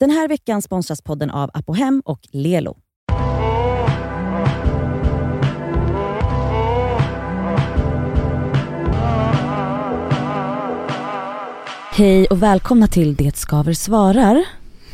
[0.00, 2.76] Den här veckan sponsras podden av Apohem och Lelo.
[11.92, 14.44] Hej och välkomna till Det skaver svarar.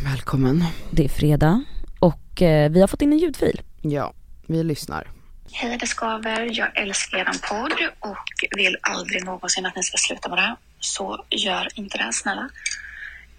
[0.04, 0.64] Välkommen.
[0.90, 1.64] Det är fredag
[1.98, 3.60] och eh, vi har fått in en ljudfil.
[3.80, 4.12] Ja,
[4.46, 5.08] vi lyssnar.
[5.52, 10.28] Hej det skaver, jag älskar er podd och vill aldrig någonsin att ni ska sluta
[10.28, 10.56] med det.
[10.80, 12.48] Så gör inte det snälla.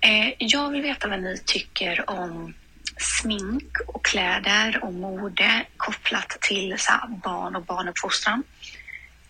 [0.03, 2.53] Eh, jag vill veta vad ni tycker om
[2.97, 8.43] smink och kläder och mode kopplat till så här, barn och barnuppfostran.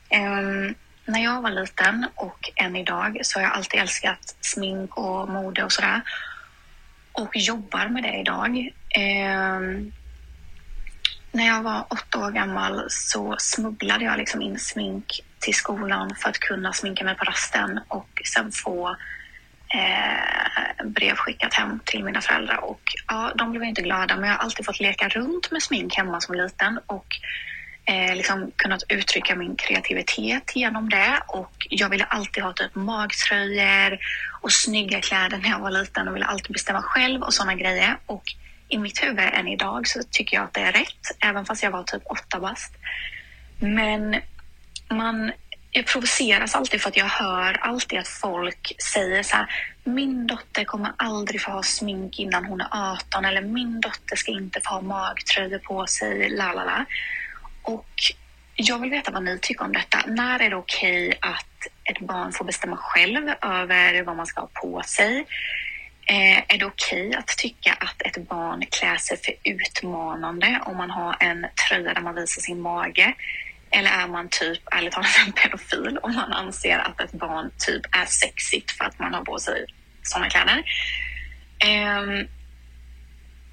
[0.10, 0.72] Eh,
[1.06, 5.64] när jag var liten och än idag så har jag alltid älskat smink och mode
[5.64, 6.02] och sådär.
[7.12, 8.58] Och jobbar med det idag.
[8.90, 9.60] Eh,
[11.32, 16.30] när jag var åtta år gammal så smugglade jag liksom in smink till skolan för
[16.30, 18.96] att kunna sminka mig på rasten och sen få
[19.74, 22.64] eh, brev skickat hem till mina föräldrar.
[22.64, 25.96] Och ja, de blev inte glada, men jag har alltid fått leka runt med smink
[25.96, 27.08] hemma som liten och
[27.86, 31.20] eh, liksom kunnat uttrycka min kreativitet genom det.
[31.28, 34.00] Och jag ville alltid ha typ magtröjor
[34.42, 37.98] och snygga kläder när jag var liten och ville alltid bestämma själv och sådana grejer.
[38.06, 38.24] Och
[38.68, 41.72] i mitt huvud än idag så tycker jag att det är rätt, även fast jag
[41.72, 42.74] var typ åtta bast.
[43.60, 44.22] Men
[44.90, 45.32] man,
[45.74, 49.46] jag provoceras alltid för att jag hör alltid att folk säger så här,
[49.84, 54.32] min dotter kommer aldrig få ha smink innan hon är 18 eller min dotter ska
[54.32, 56.86] inte få ha magtröjor på sig, la la la.
[57.62, 57.90] Och
[58.56, 60.00] jag vill veta vad ni tycker om detta.
[60.08, 64.50] När är det okej att ett barn får bestämma själv över vad man ska ha
[64.54, 65.26] på sig?
[66.06, 70.90] Eh, är det okej att tycka att ett barn klär sig för utmanande om man
[70.90, 73.14] har en tröja där man visar sin mage?
[73.76, 77.82] Eller är man typ, ärligt talat, en pedofil om man anser att ett barn typ
[77.96, 79.66] är sexigt för att man har på sig
[80.04, 80.64] sådana kläder?
[81.60, 82.28] Ehm,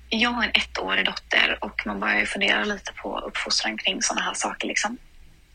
[0.09, 4.23] jag har en ettårig dotter och man börjar ju fundera lite på uppfostran kring sådana
[4.23, 4.69] här saker.
[4.69, 4.99] Liksom.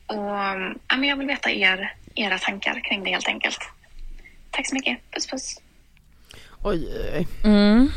[0.07, 0.17] Och,
[0.87, 3.59] ja, men jag vill veta er, era tankar kring det helt enkelt.
[4.51, 5.11] Tack så mycket.
[5.11, 5.61] Puss puss.
[6.63, 7.27] Oj, oj.
[7.43, 7.91] Mm.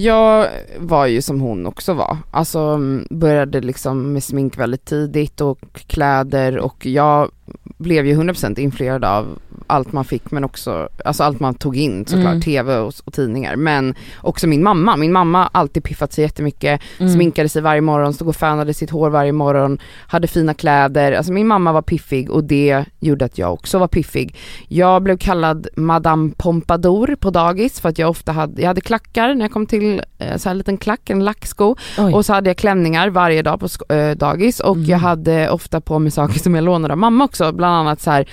[0.00, 5.40] Jag var ju som hon också var, alltså mm, började liksom med smink väldigt tidigt
[5.40, 7.30] och kläder och jag
[7.78, 12.06] blev ju 100% influerad av allt man fick men också, alltså allt man tog in
[12.06, 12.40] såklart, Mm.
[12.40, 13.56] tv och, och tidningar.
[13.56, 17.12] Men också min mamma, min mamma har alltid piffat sig jättemycket, Mm.
[17.14, 19.78] sminkade sig varje morgon, stod och fönade sitt hår varje morgon,
[20.08, 23.88] hade fina kläder, alltså min mamma var piffig och det gjorde att jag också var
[23.88, 24.36] piffig.
[24.68, 29.34] Jag blev kallad Madame Pompadour på dagis för att jag ofta hade, jag hade klackar
[29.34, 32.14] när jag kom till, eh, så här en liten klack, en lacksko Oj.
[32.14, 34.88] och så hade jag klänningar varje dag på eh, dagis och Mm.
[34.88, 38.10] jag hade ofta på mig saker som jag lånade av mamma också, bland annat så
[38.10, 38.26] här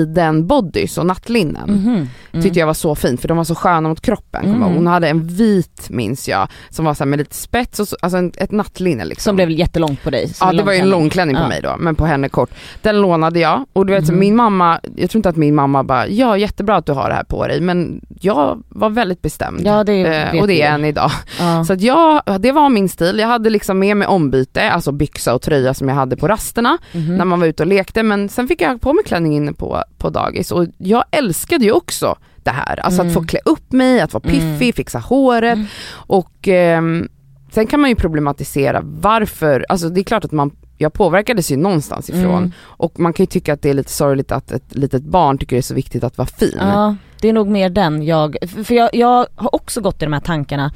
[0.00, 1.70] sidenbodys och nattlinnen.
[1.70, 2.06] Mhm.
[2.32, 2.42] Mm.
[2.42, 4.40] Tyckte jag var så fint för de var så sköna mot kroppen.
[4.46, 4.54] jag.
[4.56, 4.74] Mm.
[4.74, 8.18] Hon hade en vit minns jag, som var så med lite spets och så, alltså
[8.18, 9.30] en, ett nattlinne liksom.
[9.30, 10.32] Som blev jättelångt på dig.
[10.40, 11.36] Ja det var ju en långklänning.
[11.36, 11.48] på Ja.
[11.48, 12.50] mig då, men på henne kort.
[12.82, 14.20] Den lånade jag och du vet så Mhm.
[14.20, 17.14] min mamma, jag tror inte att min mamma bara, ja jättebra att du har det
[17.14, 19.60] här på dig men jag var väldigt bestämd.
[19.64, 21.10] Ja, det Eh, och det är än idag.
[21.40, 21.64] Ja.
[21.64, 25.34] Så att jag, det var min stil, jag hade liksom med mig ombyte, alltså byxa
[25.34, 27.16] och tröja som jag hade på rasterna Mhm.
[27.16, 29.82] när man var ute och lekte men sen fick jag på mig klänning inne på,
[29.98, 33.08] på dagis och jag älskade ju också det här, alltså Mm.
[33.10, 34.72] att få klä upp mig, att vara piffig, Mm.
[34.72, 35.66] fixa håret Mm.
[35.92, 37.08] och ehm,
[37.52, 41.56] sen kan man ju problematisera varför, alltså det är klart att man jag påverkades ju
[41.56, 42.52] någonstans ifrån Mm.
[42.64, 45.56] och man kan ju tycka att det är lite sorgligt att ett litet barn tycker
[45.56, 46.56] det är så viktigt att vara fin.
[46.58, 50.12] Ja, det är nog mer den jag, för- jag, jag har också gått i de
[50.12, 50.72] här tankarna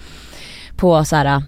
[0.77, 1.43] på så här.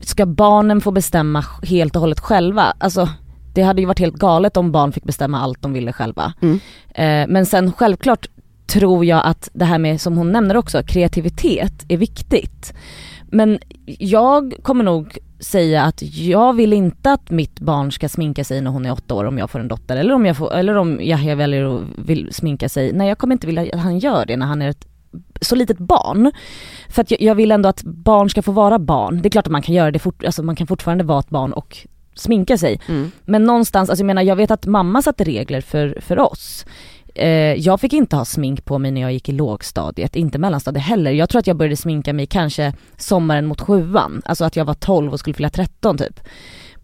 [0.00, 2.62] ska barnen få bestämma helt och hållet själva?
[2.78, 3.08] Alltså
[3.56, 6.32] det hade ju varit helt galet om barn fick bestämma allt de ville själva.
[6.42, 6.60] Mm.
[6.94, 8.28] Eh, men sen självklart
[8.66, 12.74] tror jag att det här med, som hon nämner också, kreativitet är viktigt.
[13.30, 13.58] Men
[13.98, 18.70] jag kommer nog säga att jag vill inte att mitt barn ska sminka sig när
[18.70, 21.00] hon är åtta år om jag får en dotter eller om, jag får, eller om
[21.00, 22.92] Yahya väljer att vill sminka sig.
[22.92, 24.86] Nej jag kommer inte vilja att han gör det när han är ett
[25.40, 26.32] så litet barn.
[26.88, 29.22] För att jag, jag vill ändå att barn ska få vara barn.
[29.22, 31.30] Det är klart att man kan göra det fort, alltså man kan fortfarande vara ett
[31.30, 32.80] barn och sminka sig.
[32.88, 33.10] Mm.
[33.24, 36.66] Men någonstans, alltså jag menar jag vet att mamma satte regler för, för oss.
[37.14, 40.84] Eh, jag fick inte ha smink på mig när jag gick i lågstadiet, inte mellanstadiet
[40.84, 41.10] heller.
[41.10, 44.74] Jag tror att jag började sminka mig kanske sommaren mot sjuan, alltså att jag var
[44.74, 46.20] 12 och skulle fylla 13 typ.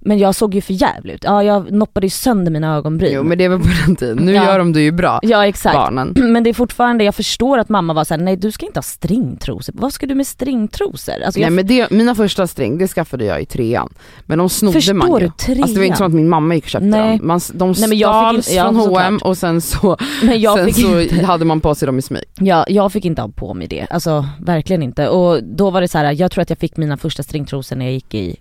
[0.04, 1.24] Men jag såg ju för jävligt ut.
[1.24, 3.12] Ja jag noppade ju sönder mina ögonbryn.
[3.14, 4.44] Jo men det var på den tiden, nu Ja.
[4.44, 5.74] gör de det ju bra, Ja exakt.
[5.76, 6.14] barnen.
[6.32, 8.82] Men det är fortfarande, jag förstår att mamma var såhär, nej du ska inte ha
[8.82, 9.74] stringtrosor.
[9.76, 11.14] Vad ska du med stringtrosor?
[11.26, 13.88] Alltså, Nej jag men det, mina första string, det skaffade jag i trean.
[14.26, 15.26] Men de snodde Förstår man ju.
[15.26, 15.32] du?
[15.38, 15.62] Trean?
[15.62, 17.18] Alltså det var inte som att min mamma gick och köpte Nej.
[17.18, 17.26] dem.
[17.26, 19.02] Man, de Nej, men jag fick stals inte- ja, från såklart.
[19.02, 22.02] H&M och sen så, men jag sen fick så hade man på sig dem i
[22.02, 22.22] smyg.
[22.38, 25.08] Ja, jag fick inte ha på mig det, alltså verkligen inte.
[25.08, 27.84] Och då var det så här, jag tror att jag fick mina första stringtrosor när
[27.84, 28.36] jag gick i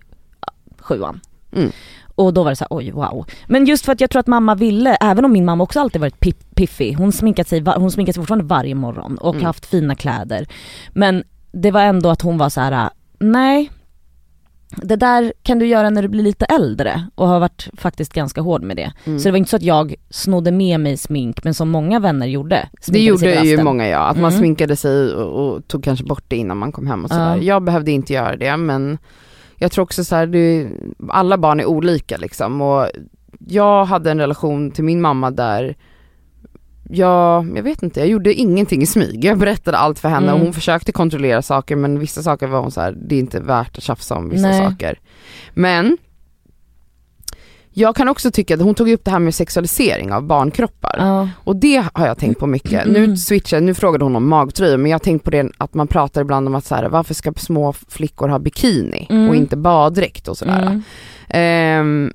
[0.46, 1.20] ja, sjuan.
[1.56, 1.70] Mm.
[2.14, 3.26] Och då var det så här, oj wow.
[3.46, 6.00] Men just för att jag tror att mamma ville, även om min mamma också alltid
[6.00, 9.44] varit pip, piffig, hon sminkat sig, hon sminkar sig fortfarande varje morgon och Mm.
[9.46, 10.46] haft fina kläder.
[10.92, 13.70] Men det var ändå att hon var så här: nej,
[14.76, 18.40] det där kan du göra när du blir lite äldre och har varit faktiskt ganska
[18.40, 18.92] hård med det.
[19.04, 19.18] Mm.
[19.18, 22.26] Så det var inte så att jag snodde med mig smink men som många vänner
[22.26, 22.68] gjorde.
[22.86, 24.38] Det gjorde ju många ja, att man Mm.
[24.38, 27.14] sminkade sig och, och tog kanske bort det innan man kom hem och Ja.
[27.14, 27.36] sådär.
[27.36, 28.98] Jag behövde inte göra det men
[29.62, 30.68] jag tror också så här, det,
[31.08, 32.86] alla barn är olika liksom och
[33.38, 35.76] jag hade en relation till min mamma där
[36.90, 39.24] jag, jag vet inte, jag gjorde ingenting i smyg.
[39.24, 40.34] Jag berättade allt för henne Mm.
[40.34, 43.40] och hon försökte kontrollera saker men vissa saker var hon så här, det är inte
[43.40, 44.60] värt att tjafsa om vissa Nej.
[44.70, 44.98] saker.
[45.54, 45.98] Men
[47.74, 50.96] jag kan också tycka att hon tog upp det här med sexualisering av barnkroppar.
[50.98, 51.28] Ja.
[51.44, 52.86] Och det har jag tänkt på mycket.
[52.86, 52.92] Mm.
[52.92, 55.86] Nu switchar nu frågade hon om magtröjor men jag har tänkt på det att man
[55.86, 59.28] pratar ibland om att så här, varför ska små flickor ha bikini Mm.
[59.28, 60.62] och inte baddräkt och sådär.
[60.62, 60.82] Mm.
[61.28, 62.12] Ehm,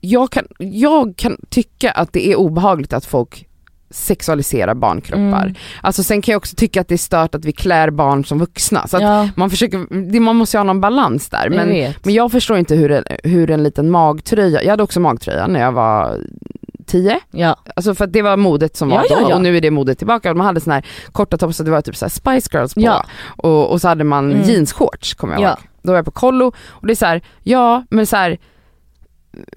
[0.00, 3.46] jag, kan, jag kan tycka att det är obehagligt att folk
[3.90, 5.42] sexualiserar barnkroppar.
[5.42, 5.54] Mm.
[5.82, 8.38] Alltså sen kan jag också tycka att det är stört att vi klär barn som
[8.38, 8.86] vuxna.
[8.86, 11.44] Så ja, man försöker, man måste ju ha någon balans där.
[11.44, 12.04] jag Men, vet.
[12.04, 15.72] men jag förstår inte hur hur en liten magtröja, jag hade också magtröja när jag
[15.72, 16.18] var
[16.86, 17.56] 10 ja.
[17.76, 19.70] Alltså för att det var modet som var Ja, då ja, och nu är det
[19.70, 20.34] modet tillbaka.
[20.34, 23.04] Man hade såna här korta toppar, det var typ så Spice Girls på Ja.
[23.36, 24.42] och, och så hade man Mm.
[24.48, 25.48] jeansshorts kommer jag Ja.
[25.48, 25.58] ihåg.
[25.82, 28.38] Då var jag på kollo och det är så här, ja men så här.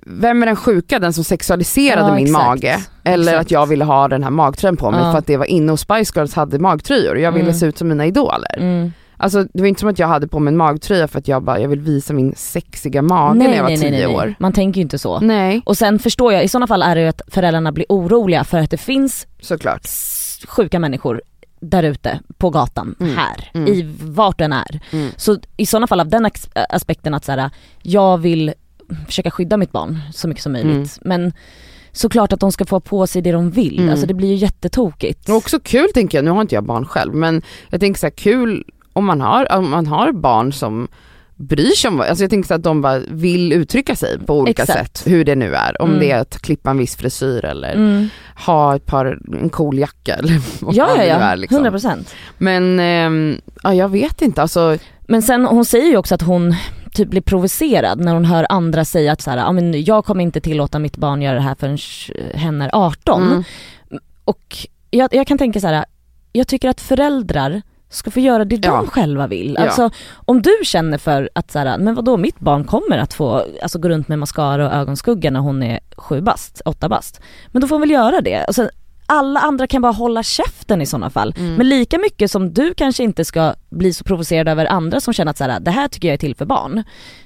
[0.05, 2.45] Vem är den sjuka, den som sexualiserade Ja, min exakt.
[2.45, 2.79] mage?
[3.03, 3.41] Eller Exakt.
[3.45, 5.11] att jag ville ha den här magtröjan på mig Ja.
[5.11, 7.53] för att det var inne och Spice Girls hade magtröjor och jag ville Mm.
[7.59, 8.57] se ut som mina idoler.
[8.57, 8.91] Mm.
[9.17, 11.43] Alltså det var inte som att jag hade på mig en magtröja för att jag
[11.43, 14.35] bara, jag vill visa min sexiga mage när jag var tio år.
[14.39, 15.19] Man tänker ju inte så.
[15.19, 18.43] Nej, Och sen förstår jag, i sådana fall är det ju att föräldrarna blir oroliga
[18.43, 19.81] för att det finns såklart.
[20.47, 21.21] sjuka människor
[21.61, 23.15] där ute på gatan, Mm.
[23.17, 23.67] här, Mm.
[23.73, 24.79] i vart den är.
[24.91, 25.09] Mm.
[25.17, 26.29] Så i sådana fall av den
[26.69, 27.49] aspekten att så här,
[27.81, 28.53] jag vill
[29.07, 30.75] försöka skydda mitt barn så mycket som möjligt.
[30.75, 30.87] Mm.
[31.01, 31.33] Men
[31.91, 33.89] såklart att de ska få på sig det de vill, Mm.
[33.91, 35.29] alltså det blir ju jättetokigt.
[35.29, 38.05] Och också kul tänker jag, nu har inte jag barn själv men jag tänker så
[38.05, 38.63] här kul
[38.93, 40.87] om man har, om man har barn som
[41.35, 44.63] bryr sig om, alltså jag tänker så att de bara vill uttrycka sig på olika
[44.63, 44.97] Exakt.
[44.97, 45.81] sätt, hur det nu är.
[45.81, 45.99] Om Mm.
[45.99, 48.09] det är att klippa en viss frisyr eller Mm.
[48.45, 51.35] ha ett par, en cool jacka eller vad Ja fan ja det nu ja, är
[51.37, 51.65] liksom.
[51.65, 52.13] 100%.
[52.37, 54.77] Men ehm, ja, jag vet inte, alltså
[55.07, 56.55] Men sen hon säger ju också att hon
[56.93, 60.23] typ blir provocerad när hon hör andra säga att så här, "Ja, men jag kommer
[60.23, 61.77] inte tillåta mitt barn göra det här förrän
[62.33, 63.21] hen är 18.
[63.23, 63.43] mm,
[64.25, 64.57] Och
[64.91, 65.85] jag, jag kan tänka så här,
[66.31, 68.85] jag tycker att föräldrar ska få göra det de Ja.
[68.87, 69.55] själva vill.
[69.59, 69.63] Ja.
[69.65, 73.45] Alltså om du känner för att så här, men vadå mitt barn kommer att få
[73.61, 77.21] alltså, gå runt med mascara och ögonskugga när hon är sju bast, åtta bast.
[77.47, 78.45] Men då får hon väl göra det.
[78.45, 78.69] Alltså,
[79.09, 81.33] alla andra kan bara hålla käften i sådana fall.
[81.37, 81.53] Mm.
[81.55, 85.29] Men lika mycket som du kanske inte ska bli så provocerad över andra som känner
[85.29, 86.83] att så här, det här tycker jag är till för barn.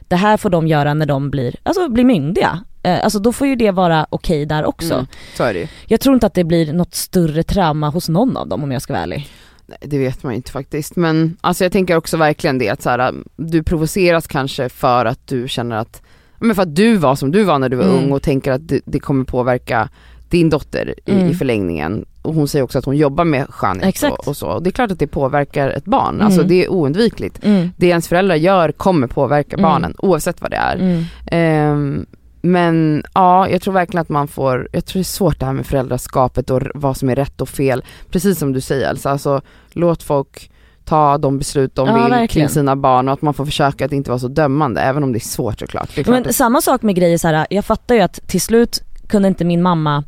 [0.08, 2.64] Det här får de göra när de blir, alltså blir myndiga.
[2.84, 4.94] Eh, Alltså då får ju det vara okej där också.
[4.94, 5.06] mm,
[5.38, 5.70] så är det.
[5.88, 8.82] Jag tror inte att det blir något större trauma hos någon av dem om jag
[8.82, 9.30] ska vara ärlig.
[9.66, 10.96] Nej, det vet man ju inte faktiskt.
[10.96, 15.28] Men alltså jag tänker också verkligen det att så här, du provoceras kanske för att
[15.28, 16.02] du känner att,
[16.40, 17.98] men för att du var som du var när du var Mm.
[18.04, 19.90] ung och tänker att det, det kommer påverka
[20.34, 21.30] din dotter i, Mm.
[21.30, 22.06] i förlängningen.
[22.22, 23.48] Och hon säger också att hon jobbar med
[23.82, 24.20] Exakt.
[24.20, 24.48] och, och så.
[24.48, 26.26] Och det är klart att det påverkar ett barn, Mm.
[26.26, 27.40] alltså det är oundvikligt.
[27.78, 29.64] Det ens föräldrar gör kommer påverka Mm.
[29.64, 30.76] barnen oavsett vad det är.
[30.76, 31.04] Mm.
[31.32, 32.06] Ehm,
[32.42, 35.54] men ja, jag tror verkligen att man får, jag tror det är svårt det här
[35.54, 37.84] med föräldraskapet och vad som är rätt och fel.
[38.12, 40.52] Precis som du säger Elsa, alltså låt folk
[40.86, 42.28] ta de beslut de Ja, vill verkligen.
[42.28, 45.12] kring sina barn och att man får försöka att inte vara så dömande även om
[45.12, 45.90] det är svårt såklart.
[45.96, 47.48] Det är Men samma sak med grejer så här.
[47.50, 50.04] jag fattar ju att till slut kunde inte min mamma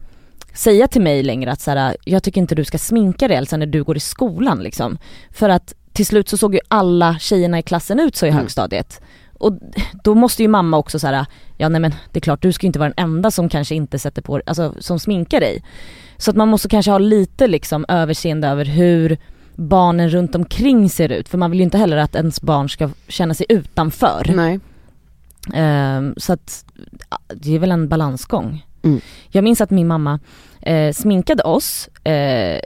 [0.55, 3.57] säga till mig längre att så här, jag tycker inte du ska sminka dig Elsa
[3.57, 4.97] när du går i skolan liksom.
[5.31, 8.39] För att till slut så såg ju alla tjejerna i klassen ut så i Mm.
[8.39, 9.01] högstadiet.
[9.39, 9.53] Och
[10.03, 11.25] då måste ju mamma också så här,
[11.57, 13.99] ja nej men det är klart du ska inte vara den enda som kanske inte
[13.99, 15.63] sätter på, alltså som sminkar dig.
[16.17, 19.17] Så att man måste kanske ha lite liksom överseende över hur
[19.55, 21.29] barnen runt omkring ser ut.
[21.29, 24.31] För man vill ju inte heller att ens barn ska känna sig utanför.
[24.35, 24.59] nej.
[25.53, 26.65] Ehm, så att
[27.33, 28.65] det är väl en balansgång.
[28.85, 29.01] Mm.
[29.29, 30.19] Jag minns att min mamma
[30.61, 32.59] eh, sminkade oss eh,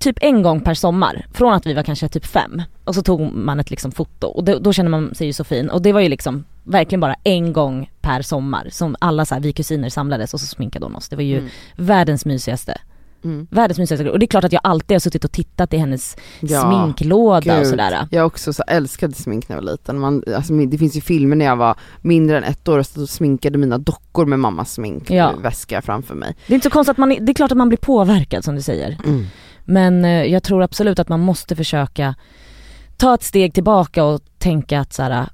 [0.00, 2.62] typ en gång per sommar, från att vi var kanske typ fem.
[2.84, 5.44] Och så tog man ett liksom foto och då, då känner man sig ju så
[5.44, 5.70] fin.
[5.70, 9.42] Och det var ju liksom verkligen bara en gång per sommar som alla så här,
[9.42, 11.08] vi kusiner samlades och så sminkade hon oss.
[11.08, 11.50] Det var ju Mm.
[11.76, 12.80] världens mysigaste.
[13.24, 13.46] Mm.
[13.50, 14.10] Världens mysigaste.
[14.10, 17.54] Och det är klart att jag alltid har suttit och tittat i hennes Ja, sminklåda
[17.54, 17.66] och Gud.
[17.66, 18.08] sådär.
[18.10, 19.98] Jag också så älskade smink när jag var liten.
[19.98, 23.08] Man, alltså, det finns ju filmer när jag var mindre än ett år och och
[23.08, 25.82] sminkade mina dockor med mammas sminkväska Ja.
[25.82, 26.36] framför mig.
[26.46, 28.54] Det är inte så konstigt att man, det är klart att man blir påverkad som
[28.54, 28.98] du säger.
[29.06, 29.24] Mm.
[29.64, 32.14] Men eh, jag tror absolut att man måste försöka
[32.96, 35.28] ta ett steg tillbaka och tänka att så här,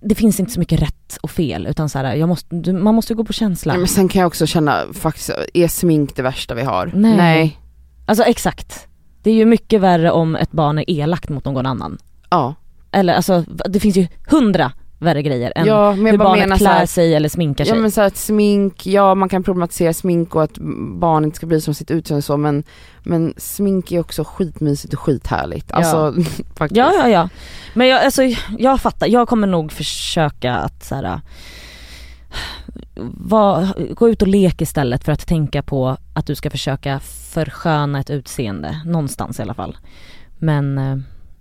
[0.00, 3.14] det finns inte så mycket rätt och fel utan så här, jag måste, man måste
[3.14, 3.72] gå på känsla.
[3.72, 6.90] Nej, men sen kan jag också känna, faktiskt, är smink det värsta vi har?
[6.94, 7.58] Nej.
[8.06, 8.86] Alltså exakt.
[9.22, 11.98] Det är ju mycket värre om ett barn är elakt mot någon annan.
[12.30, 12.54] Ja.
[12.92, 16.70] Eller alltså det finns ju hundra värre grejer än ja, men hur barnet menar klär
[16.70, 17.74] här, sig eller sminkar sig.
[17.74, 20.58] Ja men så att smink, ja man kan problematisera smink och att
[20.98, 22.64] barn inte ska bli som sitt utseende och så men,
[23.02, 25.72] men smink är också skitmysigt och skithärligt.
[25.72, 26.14] Alltså
[26.56, 26.76] faktiskt.
[26.76, 27.28] Ja, ja, ja.
[27.74, 28.22] Men jag, alltså,
[28.58, 31.20] jag fattar, jag kommer nog försöka att så här,
[33.14, 37.00] va, gå ut och leka istället för att tänka på att du ska försöka
[37.32, 39.76] försköna ett utseende, någonstans i alla fall.
[40.38, 40.96] Men eh,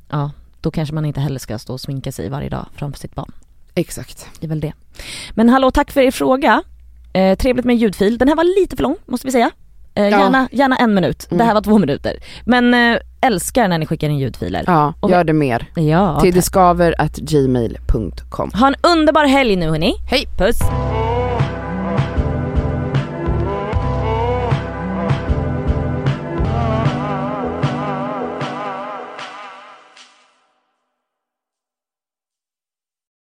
[0.10, 3.16] ja, då kanske man inte heller ska stå och sminka sig varje dag framför sitt
[3.16, 3.32] barn.
[3.80, 4.28] Exakt.
[4.40, 4.74] Det är väl det.
[5.32, 6.62] Men hallå, tack för er fråga.
[7.14, 8.18] Eh, trevligt med en ljudfil.
[8.18, 9.52] Den här var lite för lång, måste vi säga.
[9.96, 10.10] Eh, Ja.
[10.20, 11.28] gärna, gärna en minut.
[11.30, 11.54] Det här Mm.
[11.54, 12.14] var två minuter.
[12.46, 14.64] Men eh, älskar när ni skickar in ljudfiler.
[14.68, 15.66] Ja, Och- gör det mer.
[15.76, 16.36] Ja, Till tack.
[16.36, 18.52] diskaver at gmail.com.
[18.54, 19.96] Ha en underbar helg nu hörni.
[20.10, 20.28] Hej!
[20.38, 20.60] Puss!